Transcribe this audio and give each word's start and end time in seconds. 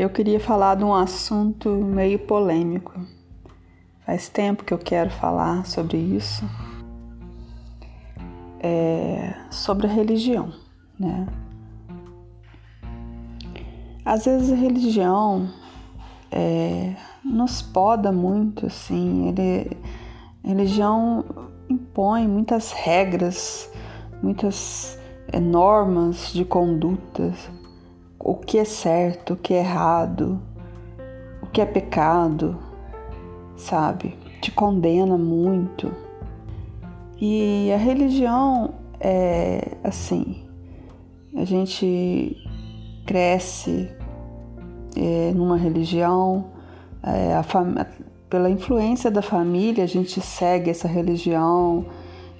Eu 0.00 0.08
queria 0.08 0.40
falar 0.40 0.76
de 0.76 0.82
um 0.82 0.94
assunto 0.94 1.68
meio 1.68 2.18
polêmico. 2.20 2.98
Faz 4.06 4.30
tempo 4.30 4.64
que 4.64 4.72
eu 4.72 4.78
quero 4.78 5.10
falar 5.10 5.66
sobre 5.66 5.98
isso. 5.98 6.42
É 8.60 9.34
sobre 9.50 9.86
a 9.86 9.90
religião, 9.90 10.54
né? 10.98 11.26
Às 14.02 14.24
vezes 14.24 14.50
a 14.50 14.54
religião 14.54 15.50
é, 16.30 16.96
nos 17.22 17.60
poda 17.60 18.10
muito, 18.10 18.68
assim. 18.68 19.28
Ele, 19.28 19.76
a 20.42 20.48
religião 20.48 21.26
impõe 21.68 22.26
muitas 22.26 22.72
regras, 22.72 23.70
muitas 24.22 24.98
é, 25.30 25.38
normas 25.38 26.32
de 26.32 26.46
conduta 26.46 27.34
o 28.22 28.34
que 28.34 28.58
é 28.58 28.64
certo, 28.64 29.32
o 29.32 29.36
que 29.36 29.54
é 29.54 29.60
errado, 29.60 30.40
o 31.42 31.46
que 31.46 31.60
é 31.60 31.66
pecado, 31.66 32.58
sabe? 33.56 34.16
Te 34.42 34.50
condena 34.50 35.16
muito. 35.16 35.90
E 37.18 37.72
a 37.72 37.78
religião 37.78 38.74
é 39.00 39.76
assim, 39.82 40.44
a 41.34 41.44
gente 41.44 42.36
cresce 43.06 43.90
é, 44.96 45.32
numa 45.34 45.56
religião, 45.56 46.50
é, 47.02 47.32
pela 48.28 48.50
influência 48.50 49.10
da 49.10 49.22
família, 49.22 49.84
a 49.84 49.88
gente 49.88 50.20
segue 50.20 50.70
essa 50.70 50.86
religião, 50.86 51.86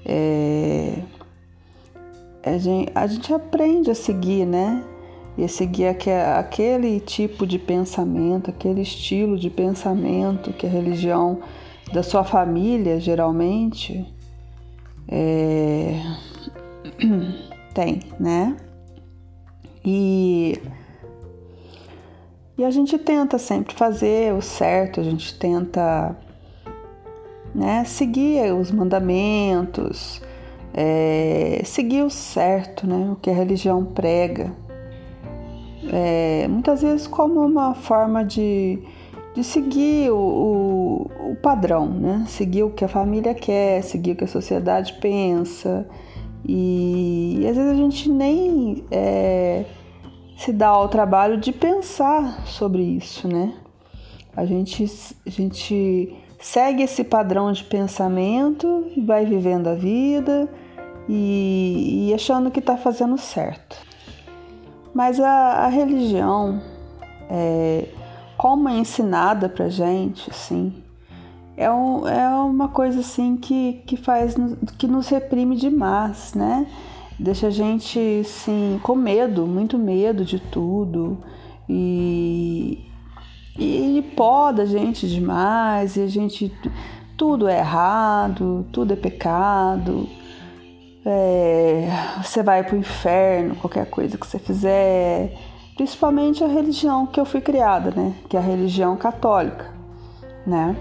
é, 0.04 1.02
a, 2.44 2.58
gente, 2.58 2.92
a 2.94 3.06
gente 3.06 3.32
aprende 3.32 3.90
a 3.90 3.94
seguir, 3.94 4.46
né? 4.46 4.84
E 5.36 5.48
seguir 5.48 5.86
aquele 6.38 7.00
tipo 7.00 7.46
de 7.46 7.58
pensamento, 7.58 8.50
aquele 8.50 8.82
estilo 8.82 9.38
de 9.38 9.48
pensamento 9.48 10.52
que 10.52 10.66
a 10.66 10.70
religião 10.70 11.40
da 11.92 12.02
sua 12.02 12.24
família 12.24 13.00
geralmente 13.00 14.06
é, 15.08 16.00
tem, 17.74 18.00
né? 18.18 18.56
E, 19.84 20.60
e 22.58 22.64
a 22.64 22.70
gente 22.70 22.98
tenta 22.98 23.38
sempre 23.38 23.74
fazer 23.74 24.34
o 24.34 24.42
certo, 24.42 25.00
a 25.00 25.02
gente 25.02 25.38
tenta 25.38 26.16
né, 27.54 27.82
seguir 27.84 28.52
os 28.52 28.70
mandamentos, 28.70 30.20
é, 30.74 31.62
seguir 31.64 32.02
o 32.02 32.10
certo, 32.10 32.86
né, 32.86 33.10
o 33.10 33.16
que 33.16 33.30
a 33.30 33.34
religião 33.34 33.84
prega 33.84 34.52
é, 35.92 36.46
muitas 36.48 36.82
vezes 36.82 37.06
como 37.06 37.44
uma 37.44 37.74
forma 37.74 38.24
de, 38.24 38.78
de 39.34 39.42
seguir 39.42 40.10
o, 40.10 40.16
o, 40.16 41.30
o, 41.32 41.36
padrão, 41.36 41.86
né? 41.86 42.24
Seguir 42.28 42.62
o 42.62 42.70
que 42.70 42.84
a 42.84 42.88
família 42.88 43.34
quer, 43.34 43.82
seguir 43.82 44.12
o 44.12 44.16
que 44.16 44.24
a 44.24 44.28
sociedade 44.28 44.94
pensa. 45.00 45.86
E, 46.46 47.38
e 47.40 47.46
às 47.46 47.56
vezes 47.56 47.72
a 47.72 47.74
gente 47.74 48.08
nem 48.08 48.84
é, 48.90 49.64
se 50.38 50.52
dá 50.52 50.68
ao 50.68 50.88
trabalho 50.88 51.36
de 51.38 51.52
pensar 51.52 52.46
sobre 52.46 52.82
isso, 52.82 53.26
né? 53.26 53.54
A 54.36 54.44
gente, 54.44 54.84
a 55.26 55.30
gente 55.30 56.16
segue 56.38 56.84
esse 56.84 57.02
padrão 57.02 57.52
de 57.52 57.64
pensamento 57.64 58.86
e 58.96 59.00
vai 59.00 59.26
vivendo 59.26 59.66
a 59.66 59.74
vida 59.74 60.48
e, 61.08 62.08
e 62.08 62.14
achando 62.14 62.50
que 62.50 62.60
está 62.60 62.76
fazendo 62.76 63.18
certo. 63.18 63.89
Mas 64.94 65.20
a, 65.20 65.64
a 65.64 65.68
religião, 65.68 66.60
é, 67.28 67.88
como 68.36 68.68
é 68.68 68.78
ensinada 68.78 69.48
pra 69.48 69.68
gente, 69.68 70.30
assim, 70.30 70.72
é, 71.56 71.70
um, 71.70 72.08
é 72.08 72.28
uma 72.28 72.68
coisa 72.68 73.00
assim 73.00 73.36
que, 73.36 73.82
que 73.86 73.96
faz 73.96 74.34
que 74.78 74.86
nos 74.86 75.08
reprime 75.08 75.56
demais, 75.56 76.32
né? 76.34 76.66
Deixa 77.18 77.48
a 77.48 77.50
gente 77.50 78.22
assim, 78.24 78.80
com 78.82 78.94
medo, 78.94 79.46
muito 79.46 79.78
medo 79.78 80.24
de 80.24 80.40
tudo 80.40 81.18
e, 81.68 82.78
e 83.58 84.02
poda 84.16 84.62
a 84.62 84.66
gente 84.66 85.06
demais, 85.06 85.96
e 85.96 86.00
a 86.00 86.06
gente 86.06 86.50
tudo 87.16 87.46
é 87.46 87.58
errado, 87.58 88.66
tudo 88.72 88.94
é 88.94 88.96
pecado, 88.96 90.08
é, 91.04 91.88
você 92.22 92.42
vai 92.42 92.62
para 92.62 92.74
o 92.74 92.78
inferno, 92.78 93.56
qualquer 93.56 93.86
coisa 93.86 94.18
que 94.18 94.26
você 94.26 94.38
fizer, 94.38 95.32
principalmente 95.76 96.44
a 96.44 96.46
religião 96.46 97.06
que 97.06 97.18
eu 97.18 97.24
fui 97.24 97.40
criada, 97.40 97.90
né? 97.90 98.14
Que 98.28 98.36
é 98.36 98.40
a 98.40 98.42
religião 98.42 98.96
católica, 98.96 99.70
né? 100.46 100.76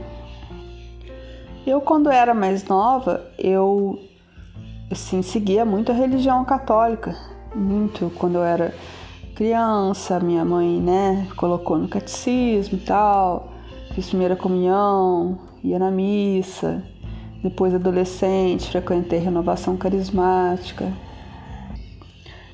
Eu 1.66 1.81
quando 1.81 2.09
era 2.09 2.34
mais 2.34 2.66
nova, 2.66 3.25
eu 3.38 4.00
assim 4.91 5.22
seguia 5.22 5.63
muito 5.63 5.91
a 5.91 5.96
religião 5.96 6.44
católica, 6.44 7.16
muito 7.56 8.12
quando 8.18 8.36
eu 8.36 8.44
era 8.44 8.74
criança, 9.36 10.19
minha 10.19 10.44
mãe, 10.44 10.81
né, 10.81 11.28
colocou 11.38 11.78
no 11.78 11.88
catecismo 11.88 12.78
e 12.78 12.81
tal, 12.81 13.53
fiz 13.94 14.09
primeira 14.09 14.36
comunhão, 14.36 15.38
ia 15.63 15.80
na 15.80 15.90
missa, 15.90 16.84
depois, 17.42 17.74
adolescente, 17.74 18.70
frequentei 18.70 19.20
renovação 19.20 19.78
carismática. 19.78 20.92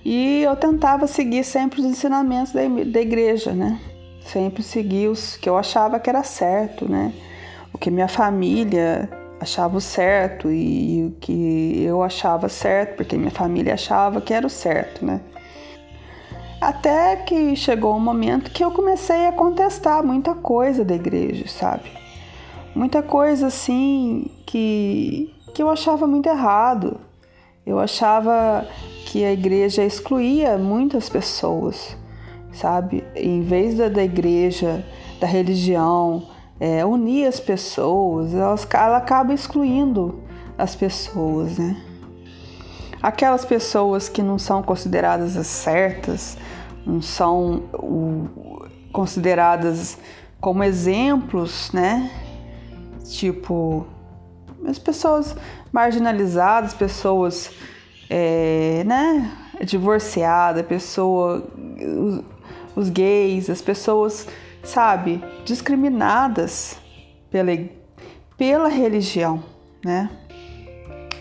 E 0.04 0.44
eu 0.44 0.56
tentava 0.56 1.08
seguir 1.08 1.44
sempre 1.44 1.82
os 1.82 1.86
ensinamentos 1.86 2.54
da, 2.54 2.62
igreja, 3.02 3.54
né? 3.54 3.80
Sempre 4.22 4.62
seguir 4.62 5.08
os 5.08 5.36
que 5.36 5.50
eu 5.50 5.58
achava 5.58 6.00
que 6.00 6.10
era 6.10 6.24
certo, 6.24 6.88
né? 6.88 7.12
O 7.74 7.78
que 7.78 7.90
minha 7.90 8.08
família 8.08 9.10
achava 9.40 9.80
certo 9.80 10.52
e 10.52 11.08
o 11.08 11.20
que 11.20 11.84
eu 11.84 12.04
achava 12.04 12.48
certo, 12.48 12.98
porque 12.98 13.18
minha 13.18 13.32
família 13.32 13.74
achava 13.74 14.22
que 14.22 14.34
era 14.34 14.46
o 14.46 14.50
certo, 14.50 15.04
né? 15.04 15.22
Até 16.62 17.16
que 17.18 17.56
chegou 17.56 17.96
um 17.96 18.00
momento 18.00 18.52
que 18.52 18.64
eu 18.64 18.72
comecei 18.72 19.26
a 19.26 19.32
contestar 19.32 20.04
muita 20.04 20.36
coisa 20.36 20.86
da 20.86 20.96
igreja, 20.96 21.48
sabe? 21.48 22.05
Muita 22.76 23.02
coisa 23.02 23.48
assim 23.48 24.30
que, 24.46 25.34
que 25.54 25.64
eu 25.64 25.70
achava 25.70 26.06
muito 26.06 26.28
errado. 26.28 27.00
Eu 27.66 27.80
achava 27.80 28.68
que 29.06 29.24
a 29.24 29.32
igreja 29.32 29.84
excluía 29.84 30.58
muitas 30.58 31.10
pessoas, 31.10 31.98
sabe? 32.52 33.04
Em 33.16 33.42
vez 33.42 33.76
da, 33.76 33.88
da 33.88 34.04
igreja, 34.04 34.86
da 35.20 35.26
religião, 35.26 36.28
é, 36.60 36.86
unir 36.86 37.26
as 37.26 37.40
pessoas, 37.40 38.34
elas, 38.34 38.68
ela 38.72 38.98
acaba 38.98 39.34
excluindo 39.34 40.20
as 40.58 40.76
pessoas, 40.76 41.58
né? 41.58 41.82
Aquelas 43.02 43.46
pessoas 43.46 44.10
que 44.10 44.22
não 44.22 44.38
são 44.38 44.62
consideradas 44.62 45.38
as 45.38 45.48
certas, 45.48 46.38
não 46.86 47.02
são 47.02 47.64
o, 47.74 48.66
consideradas 48.92 49.98
como 50.40 50.64
exemplos, 50.64 51.72
né? 51.72 52.12
Tipo 53.12 53.86
as 54.68 54.80
pessoas 54.80 55.36
marginalizadas, 55.72 56.74
pessoas 56.74 57.52
é, 58.10 58.84
né, 58.86 59.32
divorciadas, 59.64 60.66
pessoa, 60.66 61.46
os, 61.98 62.24
os, 62.76 62.90
gays, 62.90 63.50
as 63.50 63.62
pessoas, 63.62 64.28
sabe, 64.64 65.24
discriminadas 65.44 66.78
pela, 67.30 67.52
pela 68.38 68.70
religião, 68.70 69.44
né? 69.84 70.10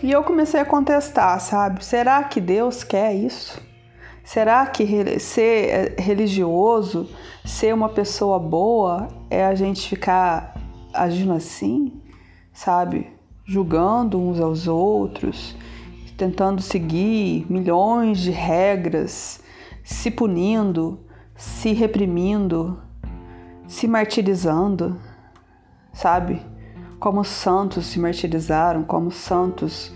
E 0.03 0.11
eu 0.11 0.23
comecei 0.23 0.59
a 0.59 0.65
contestar, 0.65 1.39
sabe? 1.39 1.83
Será 1.83 2.23
que 2.23 2.41
Deus 2.41 2.83
quer 2.83 3.13
isso? 3.15 3.61
Será 4.23 4.65
que 4.65 5.19
ser 5.19 5.95
religioso, 5.97 7.09
ser 7.45 7.73
uma 7.73 7.89
pessoa 7.89 8.37
boa, 8.37 9.07
é 9.29 9.45
a 9.45 9.55
gente 9.55 9.87
ficar 9.87 10.55
agindo 10.95 11.33
assim, 11.33 11.91
sabe? 12.53 13.07
Julgando 13.43 14.19
uns 14.19 14.39
aos 14.39 14.67
outros, 14.67 15.55
tentando 16.17 16.61
seguir 16.61 17.45
milhões 17.49 18.19
de 18.19 18.31
regras, 18.31 19.41
se 19.83 20.09
punindo, 20.09 20.99
se 21.35 21.73
reprimindo, 21.73 22.81
se 23.67 23.87
martirizando, 23.87 24.99
sabe? 25.93 26.41
Como 26.99 27.21
os 27.21 27.27
santos 27.27 27.85
se 27.87 27.99
martirizaram, 27.99 28.83
como 28.83 29.07
os 29.09 29.15
santos. 29.15 29.93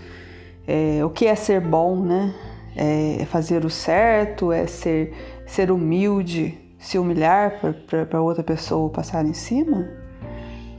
É, 0.66 1.04
o 1.04 1.10
que 1.10 1.26
é 1.26 1.34
ser 1.34 1.60
bom, 1.60 1.96
né? 1.96 2.34
É 2.76 3.24
fazer 3.24 3.64
o 3.64 3.70
certo, 3.70 4.52
é 4.52 4.66
ser, 4.66 5.42
ser 5.44 5.72
humilde, 5.72 6.56
se 6.78 6.98
humilhar 6.98 7.60
para 8.08 8.22
outra 8.22 8.44
pessoa 8.44 8.88
passar 8.90 9.26
em 9.26 9.34
cima 9.34 9.99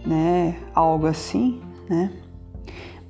né? 0.06 0.57
Algo 0.74 1.07
assim, 1.07 1.62
né? 1.89 2.12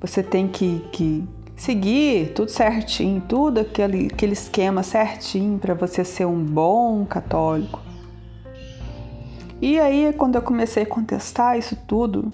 Você 0.00 0.22
tem 0.22 0.48
que, 0.48 0.84
que 0.92 1.24
seguir 1.56 2.32
tudo 2.34 2.50
certinho, 2.50 3.22
tudo 3.28 3.60
aquele, 3.60 4.08
aquele 4.12 4.32
esquema 4.32 4.82
certinho 4.82 5.58
para 5.58 5.74
você 5.74 6.04
ser 6.04 6.26
um 6.26 6.42
bom 6.42 7.04
católico. 7.04 7.80
E 9.60 9.78
aí, 9.78 10.12
quando 10.18 10.34
eu 10.34 10.42
comecei 10.42 10.82
a 10.82 10.86
contestar 10.86 11.56
isso 11.56 11.76
tudo, 11.86 12.32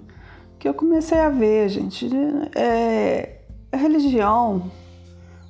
que 0.58 0.66
eu 0.66 0.72
comecei 0.72 1.18
a 1.18 1.28
ver, 1.28 1.68
gente, 1.68 2.08
é, 2.54 3.42
a 3.70 3.76
religião, 3.76 4.70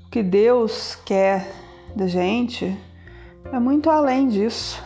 o 0.07 0.11
que 0.11 0.23
Deus 0.23 0.97
quer 1.05 1.49
da 1.95 2.09
gente, 2.09 2.77
é 3.53 3.61
muito 3.61 3.89
além 3.89 4.29
disso. 4.29 4.83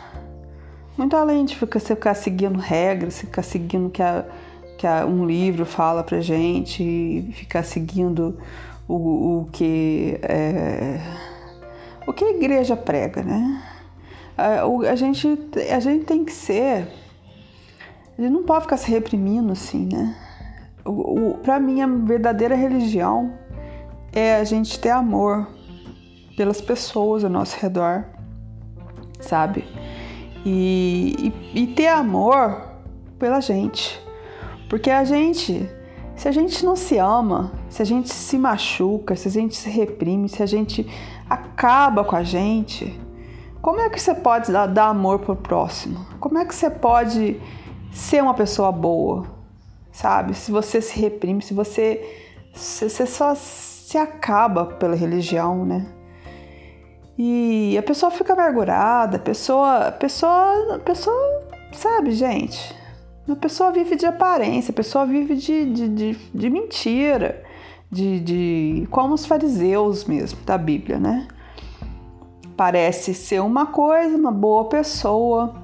Muito 1.03 1.17
além 1.17 1.45
de 1.45 1.57
você 1.57 1.97
ficar 1.97 2.15
seguindo 2.15 2.61
regras, 2.61 3.19
ficar 3.19 3.43
seguindo 3.43 3.91
que, 3.91 4.01
a, 4.01 4.25
que 4.79 4.87
a, 4.87 5.05
um 5.05 5.27
livro 5.27 5.67
fala 5.67 6.05
pra 6.05 6.21
gente, 6.21 7.29
ficar 7.33 7.65
seguindo 7.65 8.39
o, 8.87 9.41
o 9.41 9.49
que 9.51 10.17
é, 10.23 11.01
o 12.07 12.13
que 12.13 12.25
a 12.25 12.31
igreja 12.31 12.77
prega, 12.77 13.21
né? 13.21 13.65
A, 14.39 14.63
a, 14.93 14.95
gente, 14.95 15.27
a 15.69 15.81
gente 15.81 16.05
tem 16.05 16.25
que 16.25 16.31
ser. 16.33 16.87
A 18.17 18.23
gente 18.23 18.33
não 18.33 18.45
pode 18.45 18.63
ficar 18.63 18.77
se 18.77 18.89
reprimindo 18.89 19.51
assim, 19.51 19.89
né? 19.93 20.17
O, 20.85 21.31
o, 21.31 21.39
para 21.39 21.59
mim, 21.59 21.83
a 21.83 21.87
verdadeira 21.89 22.55
religião 22.55 23.33
é 24.13 24.37
a 24.37 24.45
gente 24.45 24.79
ter 24.79 24.91
amor 24.91 25.49
pelas 26.37 26.61
pessoas 26.61 27.25
ao 27.25 27.31
nosso 27.31 27.59
redor, 27.59 28.05
sabe? 29.19 29.65
E, 30.45 31.33
e, 31.55 31.63
e 31.63 31.67
ter 31.69 31.89
amor 31.89 32.69
pela 33.19 33.41
gente. 33.41 34.01
Porque 34.69 34.91
a 34.91 35.05
gente, 35.05 35.69
se 36.17 36.29
a 36.29 36.33
gente 36.33 36.65
não 36.65 36.75
se 36.75 36.99
ama, 36.99 37.53
se 37.69 37.83
a 37.83 37.85
gente 37.85 38.13
se 38.13 38.39
machuca, 38.39 39.15
se 39.15 39.29
a 39.29 39.31
gente 39.31 39.55
se 39.55 39.69
reprime, 39.69 40.29
se 40.29 40.43
a 40.43 40.47
gente 40.47 40.87
acaba 41.29 42.05
com 42.05 42.17
a 42.17 42.23
gente, 42.23 42.99
como 43.61 43.81
é 43.81 43.89
que 43.89 44.01
você 44.01 44.13
pode 44.15 44.51
dar, 44.51 44.89
amor 44.89 45.21
pro 45.21 45.37
próximo? 45.37 46.05
Como 46.19 46.37
é 46.37 46.45
que 46.45 46.55
você 46.55 46.69
pode 46.69 47.41
ser 47.93 48.21
uma 48.21 48.35
pessoa 48.35 48.73
boa? 48.73 49.27
Sabe? 49.93 50.35
Se 50.35 50.51
você 50.51 50.81
se 50.81 50.99
reprime, 50.99 51.41
se 51.41 51.55
você, 51.55 52.33
se 52.55 52.89
você 52.89 53.07
só 53.07 53.35
se 53.37 53.97
acaba 53.97 54.65
pela 54.65 54.97
religião, 54.97 55.65
né? 55.65 55.87
E 57.19 57.77
a 57.79 57.83
pessoa 57.83 58.11
fica 58.11 58.33
amargurada, 58.33 59.17
a 59.17 59.21
pessoa, 59.21 59.89
a 59.89 59.93
pessoa, 59.93 60.77
a 60.77 60.79
pessoa, 60.79 61.43
sabe, 61.73 62.13
gente? 62.13 62.75
A 63.29 63.37
pessoa 63.37 63.71
vive 63.71 63.97
de 63.97 64.07
aparência, 64.07 64.73
a 64.73 64.75
pessoa 64.75 65.07
vive 65.07 65.37
de, 65.37 65.67
de, 65.67 65.89
de, 65.89 66.13
de 66.35 66.51
mentira, 66.51 67.43
de, 67.91 68.21
de 68.21 68.89
como 68.91 69.15
os 69.15 69.27
fariseus 69.27 70.05
mesmo 70.05 70.41
da 70.45 70.59
Bíblia, 70.59 70.99
né? 70.99 71.29
parece 72.57 73.15
ser 73.15 73.41
uma 73.41 73.67
coisa, 73.67 74.17
uma 74.17 74.31
boa 74.31 74.67
pessoa, 74.67 75.55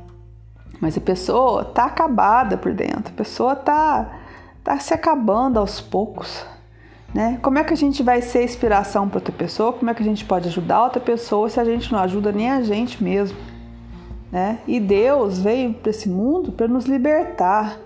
mas 0.81 0.97
a 0.97 1.01
pessoa 1.01 1.65
tá 1.65 1.85
acabada 1.85 2.57
por 2.57 2.73
dentro, 2.73 3.13
a 3.13 3.17
pessoa 3.17 3.55
tá, 3.55 4.19
tá 4.65 4.79
se 4.79 4.93
acabando 4.93 5.59
aos 5.59 5.81
poucos. 5.81 6.45
Né? 7.15 7.39
Como 7.41 7.59
é 7.59 7.65
que 7.65 7.73
a 7.73 7.77
gente 7.77 8.03
vai 8.03 8.21
ser 8.21 8.45
inspiração 8.45 9.09
para 9.09 9.19
outra 9.19 9.33
pessoa? 9.33 9.73
Como 9.73 9.91
é 9.91 9.95
que 9.95 10.03
a 10.03 10.07
gente 10.07 10.25
pode 10.25 10.49
ajudar 10.49 10.85
outra 10.85 11.01
pessoa 11.01 11.49
se 11.49 11.59
a 11.59 11.65
gente 11.65 11.91
não 11.91 11.99
ajuda 11.99 12.31
nem 12.31 12.51
a 12.51 12.63
gente 12.63 13.03
mesmo? 13.03 13.39
Né? 14.31 14.59
E 14.67 14.79
Deus 14.79 15.39
veio 15.39 15.73
para 15.73 15.91
esse 15.91 16.09
mundo 16.09 16.53
para 16.53 16.69
nos 16.69 16.85
libertar, 16.85 17.79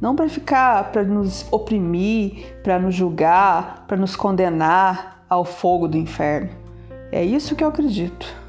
não 0.00 0.16
para 0.16 0.28
ficar, 0.28 0.90
para 0.90 1.04
nos 1.04 1.46
oprimir, 1.52 2.56
para 2.62 2.78
nos 2.78 2.94
julgar, 2.94 3.84
para 3.86 3.96
nos 3.96 4.16
condenar 4.16 5.24
ao 5.28 5.44
fogo 5.44 5.86
do 5.86 5.96
inferno. 5.96 6.50
É 7.12 7.24
isso 7.24 7.54
que 7.54 7.62
eu 7.62 7.68
acredito. 7.68 8.43